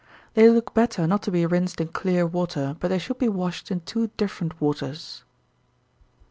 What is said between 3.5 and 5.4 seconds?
in two different waters.